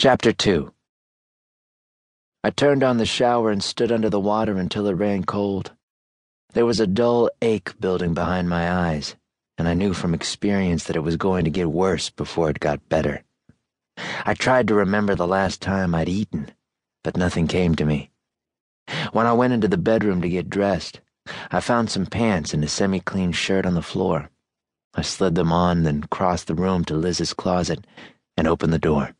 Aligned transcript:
Chapter 0.00 0.32
2 0.32 0.72
I 2.44 2.50
turned 2.50 2.84
on 2.84 2.98
the 2.98 3.04
shower 3.04 3.50
and 3.50 3.60
stood 3.60 3.90
under 3.90 4.08
the 4.08 4.20
water 4.20 4.56
until 4.56 4.86
it 4.86 4.92
ran 4.92 5.24
cold. 5.24 5.72
There 6.52 6.64
was 6.64 6.78
a 6.78 6.86
dull 6.86 7.30
ache 7.42 7.74
building 7.80 8.14
behind 8.14 8.48
my 8.48 8.70
eyes, 8.70 9.16
and 9.58 9.66
I 9.66 9.74
knew 9.74 9.92
from 9.92 10.14
experience 10.14 10.84
that 10.84 10.94
it 10.94 11.02
was 11.02 11.16
going 11.16 11.46
to 11.46 11.50
get 11.50 11.72
worse 11.72 12.10
before 12.10 12.48
it 12.48 12.60
got 12.60 12.88
better. 12.88 13.24
I 14.24 14.34
tried 14.34 14.68
to 14.68 14.76
remember 14.76 15.16
the 15.16 15.26
last 15.26 15.60
time 15.60 15.96
I'd 15.96 16.08
eaten, 16.08 16.52
but 17.02 17.16
nothing 17.16 17.48
came 17.48 17.74
to 17.74 17.84
me. 17.84 18.12
When 19.10 19.26
I 19.26 19.32
went 19.32 19.52
into 19.52 19.66
the 19.66 19.76
bedroom 19.76 20.22
to 20.22 20.28
get 20.28 20.48
dressed, 20.48 21.00
I 21.50 21.58
found 21.58 21.90
some 21.90 22.06
pants 22.06 22.54
and 22.54 22.62
a 22.62 22.68
semi 22.68 23.00
clean 23.00 23.32
shirt 23.32 23.66
on 23.66 23.74
the 23.74 23.82
floor. 23.82 24.30
I 24.94 25.02
slid 25.02 25.34
them 25.34 25.52
on, 25.52 25.82
then 25.82 26.04
crossed 26.04 26.46
the 26.46 26.54
room 26.54 26.84
to 26.84 26.94
Liz's 26.94 27.34
closet 27.34 27.84
and 28.36 28.46
opened 28.46 28.72
the 28.72 28.78
door. 28.78 29.16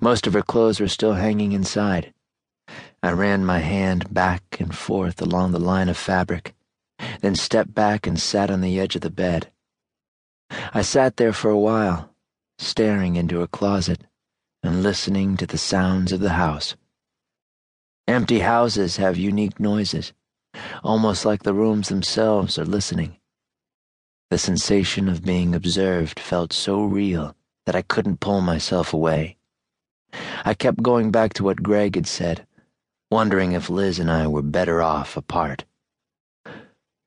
Most 0.00 0.26
of 0.26 0.32
her 0.32 0.42
clothes 0.42 0.80
were 0.80 0.88
still 0.88 1.14
hanging 1.14 1.52
inside. 1.52 2.14
I 3.02 3.12
ran 3.12 3.44
my 3.44 3.58
hand 3.58 4.12
back 4.12 4.58
and 4.58 4.76
forth 4.76 5.22
along 5.22 5.52
the 5.52 5.58
line 5.58 5.88
of 5.88 5.96
fabric, 5.96 6.54
then 7.20 7.34
stepped 7.34 7.74
back 7.74 8.06
and 8.06 8.20
sat 8.20 8.50
on 8.50 8.60
the 8.60 8.78
edge 8.78 8.94
of 8.94 9.02
the 9.02 9.10
bed. 9.10 9.50
I 10.74 10.82
sat 10.82 11.16
there 11.16 11.32
for 11.32 11.50
a 11.50 11.58
while, 11.58 12.14
staring 12.58 13.16
into 13.16 13.40
her 13.40 13.46
closet 13.46 14.04
and 14.62 14.82
listening 14.82 15.36
to 15.36 15.46
the 15.46 15.58
sounds 15.58 16.12
of 16.12 16.20
the 16.20 16.30
house. 16.30 16.76
Empty 18.06 18.40
houses 18.40 18.96
have 18.96 19.16
unique 19.16 19.60
noises, 19.60 20.12
almost 20.82 21.24
like 21.24 21.42
the 21.42 21.54
rooms 21.54 21.88
themselves 21.88 22.58
are 22.58 22.64
listening. 22.64 23.16
The 24.30 24.38
sensation 24.38 25.08
of 25.08 25.24
being 25.24 25.54
observed 25.54 26.20
felt 26.20 26.52
so 26.52 26.84
real 26.84 27.36
that 27.66 27.74
I 27.74 27.82
couldn't 27.82 28.20
pull 28.20 28.40
myself 28.40 28.92
away. 28.92 29.36
I 30.44 30.54
kept 30.54 30.82
going 30.82 31.10
back 31.10 31.34
to 31.34 31.44
what 31.44 31.62
Greg 31.62 31.94
had 31.94 32.06
said, 32.06 32.46
wondering 33.10 33.52
if 33.52 33.70
Liz 33.70 33.98
and 33.98 34.10
I 34.10 34.26
were 34.26 34.42
better 34.42 34.82
off 34.82 35.16
apart. 35.16 35.64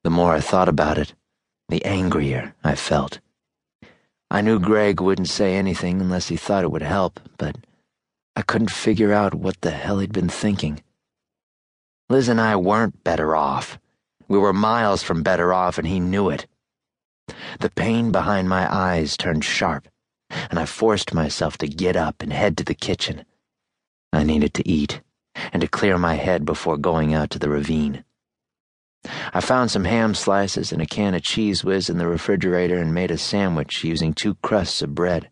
The 0.03 0.09
more 0.09 0.33
I 0.33 0.39
thought 0.39 0.69
about 0.69 0.97
it, 0.97 1.13
the 1.69 1.83
angrier 1.85 2.55
I 2.63 2.75
felt. 2.75 3.19
I 4.29 4.41
knew 4.41 4.59
Greg 4.59 4.99
wouldn't 4.99 5.29
say 5.29 5.55
anything 5.55 6.01
unless 6.01 6.27
he 6.27 6.37
thought 6.37 6.63
it 6.63 6.71
would 6.71 6.81
help, 6.81 7.19
but 7.37 7.55
I 8.35 8.41
couldn't 8.41 8.71
figure 8.71 9.13
out 9.13 9.35
what 9.35 9.61
the 9.61 9.71
hell 9.71 9.99
he'd 9.99 10.11
been 10.11 10.29
thinking. 10.29 10.81
Liz 12.09 12.27
and 12.27 12.41
I 12.41 12.55
weren't 12.55 13.03
better 13.03 13.35
off. 13.35 13.79
We 14.27 14.37
were 14.37 14.53
miles 14.53 15.03
from 15.03 15.23
better 15.23 15.53
off, 15.53 15.77
and 15.77 15.87
he 15.87 15.99
knew 15.99 16.29
it. 16.29 16.47
The 17.59 17.69
pain 17.69 18.11
behind 18.11 18.49
my 18.49 18.67
eyes 18.73 19.15
turned 19.15 19.45
sharp, 19.45 19.87
and 20.49 20.59
I 20.59 20.65
forced 20.65 21.13
myself 21.13 21.57
to 21.59 21.67
get 21.67 21.95
up 21.95 22.21
and 22.21 22.31
head 22.31 22.57
to 22.57 22.63
the 22.63 22.73
kitchen. 22.73 23.25
I 24.11 24.23
needed 24.23 24.53
to 24.55 24.67
eat 24.67 25.01
and 25.51 25.61
to 25.61 25.67
clear 25.67 25.97
my 25.97 26.15
head 26.15 26.45
before 26.45 26.77
going 26.77 27.13
out 27.13 27.29
to 27.31 27.39
the 27.39 27.49
ravine. 27.49 28.03
I 29.33 29.41
found 29.41 29.69
some 29.69 29.83
ham 29.83 30.15
slices 30.15 30.71
and 30.71 30.81
a 30.81 30.85
can 30.85 31.13
of 31.13 31.23
Cheez 31.23 31.63
Whiz 31.63 31.89
in 31.89 31.97
the 31.97 32.07
refrigerator 32.07 32.77
and 32.77 32.93
made 32.93 33.11
a 33.11 33.17
sandwich 33.17 33.83
using 33.83 34.13
two 34.13 34.35
crusts 34.35 34.81
of 34.81 34.95
bread. 34.95 35.29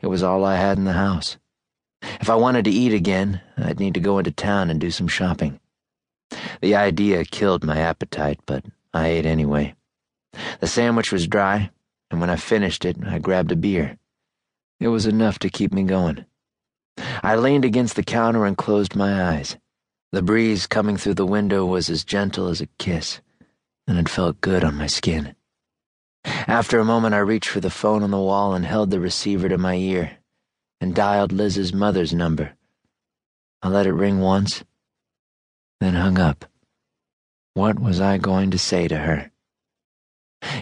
It 0.00 0.06
was 0.06 0.22
all 0.22 0.44
I 0.44 0.56
had 0.56 0.78
in 0.78 0.84
the 0.84 0.92
house. 0.92 1.36
If 2.20 2.30
I 2.30 2.36
wanted 2.36 2.64
to 2.66 2.70
eat 2.70 2.92
again, 2.92 3.40
I'd 3.56 3.80
need 3.80 3.94
to 3.94 4.00
go 4.00 4.18
into 4.18 4.30
town 4.30 4.70
and 4.70 4.80
do 4.80 4.90
some 4.90 5.08
shopping. 5.08 5.58
The 6.60 6.74
idea 6.74 7.24
killed 7.24 7.64
my 7.64 7.78
appetite, 7.78 8.40
but 8.46 8.64
I 8.92 9.08
ate 9.08 9.26
anyway. 9.26 9.74
The 10.60 10.66
sandwich 10.66 11.10
was 11.10 11.26
dry, 11.26 11.70
and 12.10 12.20
when 12.20 12.30
I 12.30 12.36
finished 12.36 12.84
it, 12.84 12.96
I 13.04 13.18
grabbed 13.18 13.52
a 13.52 13.56
beer. 13.56 13.98
It 14.80 14.88
was 14.88 15.06
enough 15.06 15.38
to 15.40 15.50
keep 15.50 15.72
me 15.72 15.84
going. 15.84 16.24
I 17.22 17.36
leaned 17.36 17.64
against 17.64 17.96
the 17.96 18.02
counter 18.02 18.44
and 18.44 18.56
closed 18.56 18.94
my 18.94 19.34
eyes. 19.34 19.56
The 20.12 20.22
breeze 20.22 20.66
coming 20.66 20.96
through 20.96 21.14
the 21.14 21.26
window 21.26 21.64
was 21.66 21.90
as 21.90 22.04
gentle 22.04 22.48
as 22.48 22.60
a 22.60 22.68
kiss, 22.78 23.20
and 23.86 23.98
it 23.98 24.08
felt 24.08 24.40
good 24.40 24.62
on 24.62 24.76
my 24.76 24.86
skin. 24.86 25.34
After 26.24 26.78
a 26.78 26.84
moment, 26.84 27.14
I 27.14 27.18
reached 27.18 27.48
for 27.48 27.60
the 27.60 27.70
phone 27.70 28.02
on 28.02 28.10
the 28.10 28.18
wall 28.18 28.54
and 28.54 28.64
held 28.64 28.90
the 28.90 29.00
receiver 29.00 29.48
to 29.48 29.58
my 29.58 29.74
ear 29.74 30.18
and 30.80 30.94
dialed 30.94 31.32
Liz's 31.32 31.72
mother's 31.72 32.12
number. 32.12 32.54
I 33.62 33.68
let 33.68 33.86
it 33.86 33.92
ring 33.92 34.20
once, 34.20 34.64
then 35.80 35.94
hung 35.94 36.18
up. 36.18 36.44
What 37.54 37.78
was 37.78 38.00
I 38.00 38.18
going 38.18 38.50
to 38.50 38.58
say 38.58 38.88
to 38.88 38.98
her? 38.98 39.30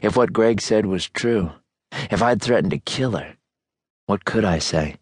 If 0.03 0.17
what 0.17 0.33
Greg 0.33 0.61
said 0.61 0.87
was 0.87 1.09
true, 1.09 1.53
if 2.11 2.23
I'd 2.23 2.41
threatened 2.41 2.71
to 2.71 2.79
kill 2.79 3.17
her, 3.17 3.37
what 4.13 4.27
could 4.27 4.45
I 4.45 4.59
say? 4.59 4.97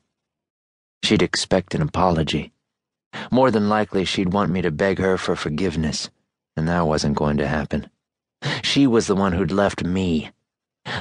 She'd 1.02 1.20
expect 1.20 1.74
an 1.74 1.82
apology. 1.82 2.52
More 3.32 3.50
than 3.50 3.68
likely, 3.68 4.04
she'd 4.04 4.32
want 4.32 4.52
me 4.52 4.62
to 4.62 4.70
beg 4.70 5.00
her 5.00 5.18
for 5.18 5.34
forgiveness, 5.34 6.10
and 6.56 6.68
that 6.68 6.86
wasn't 6.86 7.16
going 7.16 7.36
to 7.38 7.48
happen. 7.48 7.90
She 8.62 8.86
was 8.86 9.08
the 9.08 9.16
one 9.16 9.32
who'd 9.32 9.50
left 9.50 9.82
me, 9.82 10.30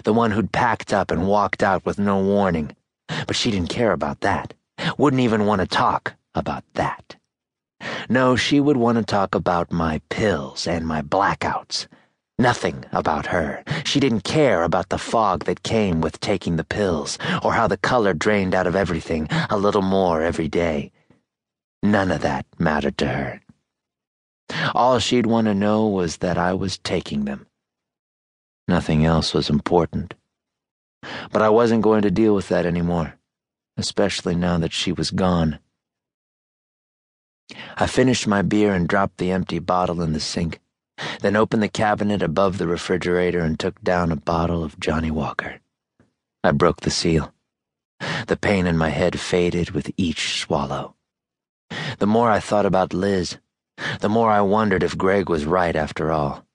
the 0.05 0.11
one 0.11 0.31
who'd 0.31 0.51
packed 0.51 0.91
up 0.91 1.11
and 1.11 1.27
walked 1.27 1.61
out 1.61 1.85
with 1.85 1.99
no 1.99 2.19
warning. 2.19 2.75
But 3.27 3.35
she 3.35 3.51
didn't 3.51 3.69
care 3.69 3.91
about 3.91 4.21
that, 4.21 4.55
wouldn't 4.97 5.21
even 5.21 5.45
want 5.45 5.61
to 5.61 5.67
talk 5.67 6.15
about 6.33 6.63
that. 6.73 7.15
No, 8.09 8.35
she 8.35 8.59
would 8.59 8.77
want 8.77 8.97
to 8.97 9.03
talk 9.03 9.35
about 9.35 9.71
my 9.71 10.01
pills 10.09 10.65
and 10.65 10.87
my 10.87 11.03
blackouts. 11.03 11.85
Nothing 12.39 12.85
about 12.93 13.25
her. 13.25 13.65
She 13.83 13.99
didn't 13.99 14.23
care 14.23 14.63
about 14.63 14.87
the 14.87 14.97
fog 14.97 15.43
that 15.43 15.63
came 15.63 15.99
with 15.99 16.21
taking 16.21 16.55
the 16.55 16.63
pills, 16.63 17.17
or 17.43 17.51
how 17.51 17.67
the 17.67 17.75
color 17.75 18.13
drained 18.13 18.55
out 18.55 18.65
of 18.65 18.77
everything 18.77 19.27
a 19.49 19.57
little 19.57 19.81
more 19.81 20.21
every 20.21 20.47
day. 20.47 20.93
None 21.83 22.11
of 22.11 22.21
that 22.21 22.45
mattered 22.57 22.97
to 22.99 23.07
her. 23.09 23.41
All 24.73 24.99
she'd 24.99 25.25
want 25.25 25.47
to 25.47 25.53
know 25.53 25.85
was 25.87 26.17
that 26.17 26.37
I 26.37 26.53
was 26.53 26.77
taking 26.77 27.25
them. 27.25 27.45
Nothing 28.69 29.03
else 29.03 29.33
was 29.33 29.49
important. 29.49 30.13
But 31.33 31.41
I 31.41 31.49
wasn't 31.49 31.81
going 31.81 32.03
to 32.03 32.11
deal 32.11 32.33
with 32.33 32.47
that 32.47 32.65
anymore, 32.65 33.15
especially 33.75 34.35
now 34.35 34.57
that 34.59 34.71
she 34.71 34.93
was 34.93 35.11
gone. 35.11 35.59
I 37.75 37.85
finished 37.85 38.27
my 38.27 38.43
beer 38.43 38.73
and 38.73 38.87
dropped 38.87 39.17
the 39.17 39.31
empty 39.31 39.59
bottle 39.59 40.01
in 40.01 40.13
the 40.13 40.21
sink, 40.21 40.61
then 41.21 41.35
opened 41.35 41.63
the 41.63 41.69
cabinet 41.69 42.21
above 42.21 42.57
the 42.57 42.67
refrigerator 42.67 43.39
and 43.39 43.59
took 43.59 43.81
down 43.81 44.11
a 44.11 44.15
bottle 44.15 44.63
of 44.63 44.79
Johnnie 44.79 45.11
Walker. 45.11 45.59
I 46.43 46.51
broke 46.51 46.81
the 46.81 46.91
seal. 46.91 47.33
The 48.27 48.37
pain 48.37 48.65
in 48.65 48.77
my 48.77 48.89
head 48.89 49.19
faded 49.19 49.71
with 49.71 49.91
each 49.97 50.39
swallow. 50.39 50.95
The 51.99 52.07
more 52.07 52.31
I 52.31 52.39
thought 52.39 52.65
about 52.65 52.93
Liz, 52.93 53.37
the 53.99 54.09
more 54.09 54.31
I 54.31 54.41
wondered 54.41 54.83
if 54.83 54.97
Greg 54.97 55.29
was 55.29 55.45
right 55.45 55.75
after 55.75 56.11
all. 56.11 56.45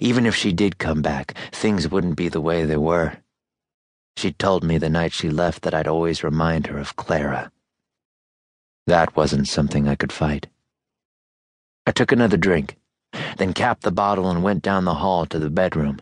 Even 0.00 0.26
if 0.26 0.34
she 0.34 0.52
did 0.52 0.78
come 0.78 1.02
back, 1.02 1.34
things 1.52 1.88
wouldn't 1.88 2.16
be 2.16 2.28
the 2.28 2.40
way 2.40 2.64
they 2.64 2.76
were. 2.76 3.18
She'd 4.16 4.38
told 4.38 4.62
me 4.62 4.78
the 4.78 4.90
night 4.90 5.12
she 5.12 5.30
left 5.30 5.62
that 5.62 5.74
I'd 5.74 5.88
always 5.88 6.22
remind 6.22 6.66
her 6.66 6.78
of 6.78 6.96
Clara. 6.96 7.50
That 8.86 9.16
wasn't 9.16 9.48
something 9.48 9.88
I 9.88 9.94
could 9.94 10.12
fight. 10.12 10.48
I 11.86 11.92
took 11.92 12.12
another 12.12 12.36
drink, 12.36 12.76
then 13.36 13.52
capped 13.52 13.82
the 13.82 13.90
bottle 13.90 14.30
and 14.30 14.42
went 14.42 14.62
down 14.62 14.84
the 14.84 14.94
hall 14.94 15.26
to 15.26 15.38
the 15.38 15.50
bedroom. 15.50 16.00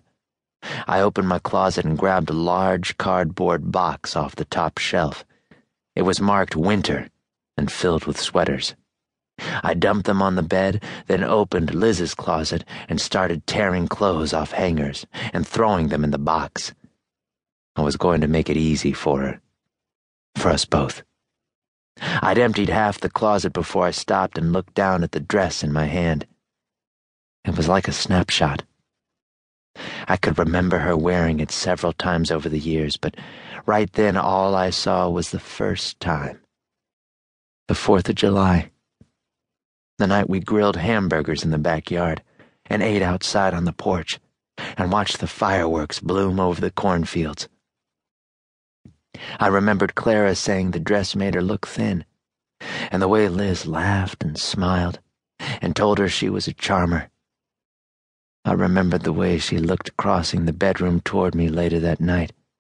I 0.87 1.01
opened 1.01 1.29
my 1.29 1.39
closet 1.39 1.85
and 1.85 1.97
grabbed 1.97 2.31
a 2.31 2.35
large 2.35 2.99
cardboard 2.99 3.71
box 3.71 4.17
off 4.17 4.37
the 4.37 4.45
top 4.45 4.79
shelf. 4.79 5.25
It 5.95 6.03
was 6.03 6.21
marked 6.21 6.57
winter 6.57 7.09
and 7.57 7.71
filled 7.71 8.05
with 8.05 8.21
sweaters. 8.21 8.75
I 9.63 9.75
dumped 9.75 10.07
them 10.07 10.21
on 10.21 10.35
the 10.35 10.43
bed, 10.43 10.83
then 11.07 11.23
opened 11.23 11.75
Liz's 11.75 12.15
closet 12.15 12.65
and 12.89 13.01
started 13.01 13.47
tearing 13.47 13.87
clothes 13.87 14.33
off 14.33 14.51
hangers 14.51 15.07
and 15.33 15.47
throwing 15.47 15.89
them 15.89 16.03
in 16.03 16.11
the 16.11 16.19
box. 16.19 16.75
I 17.77 17.83
was 17.83 17.97
going 17.97 18.21
to 18.21 18.29
make 18.29 18.51
it 18.51 18.57
easy 18.57 18.93
for 18.93 19.21
her. 19.21 19.41
For 20.35 20.51
us 20.51 20.65
both. 20.65 21.03
I'd 22.01 22.39
emptied 22.39 22.69
half 22.69 23.01
the 23.01 23.11
closet 23.11 23.53
before 23.53 23.87
I 23.87 23.93
stopped 23.93 24.39
and 24.39 24.53
looked 24.53 24.75
down 24.75 25.05
at 25.05 25.13
the 25.13 25.21
dress 25.21 25.63
in 25.63 25.73
my 25.73 25.87
hand. 25.87 26.27
It 27.45 27.57
was 27.57 27.69
like 27.69 27.89
a 27.89 27.93
snapshot. 27.93 28.65
I 30.07 30.17
could 30.17 30.39
remember 30.39 30.79
her 30.79 30.97
wearing 30.97 31.41
it 31.41 31.51
several 31.51 31.93
times 31.93 32.31
over 32.31 32.49
the 32.49 32.59
years, 32.59 32.97
but 32.97 33.17
right 33.67 33.93
then 33.93 34.17
all 34.17 34.55
I 34.55 34.71
saw 34.71 35.09
was 35.09 35.31
the 35.31 35.41
first 35.41 36.01
time. 36.01 36.41
The 37.69 37.75
Fourth 37.75 38.09
of 38.09 38.15
July. 38.15 38.71
The 39.99 40.07
night 40.07 40.29
we 40.29 40.41
grilled 40.41 40.77
hamburgers 40.77 41.45
in 41.45 41.51
the 41.51 41.59
backyard 41.59 42.23
and 42.67 42.83
ate 42.83 43.03
outside 43.03 43.55
on 43.55 43.65
the 43.65 43.73
porch 43.73 44.19
and 44.77 44.93
watched 44.93 45.19
the 45.19 45.27
fireworks 45.27 46.01
bloom 46.01 46.41
over 46.41 46.61
the 46.61 46.71
cornfields. 46.71 47.49
I 49.41 49.49
remembered 49.49 49.95
Clara 49.95 50.35
saying 50.35 50.71
the 50.71 50.81
dress 50.81 51.17
made 51.17 51.35
her 51.35 51.43
look 51.43 51.67
thin, 51.67 52.05
and 52.91 53.03
the 53.03 53.09
way 53.09 53.29
Liz 53.29 53.67
laughed 53.67 54.23
and 54.23 54.39
smiled 54.39 55.01
and 55.61 55.75
told 55.75 55.99
her 55.99 56.09
she 56.09 56.29
was 56.29 56.47
a 56.47 56.53
charmer. 56.53 57.11
I 58.49 58.53
remembered 58.53 59.03
the 59.03 59.13
way 59.13 59.37
she 59.37 59.59
looked 59.59 59.95
crossing 59.99 60.47
the 60.47 60.55
bedroom 60.55 61.03
toward 61.03 61.35
me 61.35 61.51
later 61.51 61.79
that 61.81 62.01
night, 62.01 62.33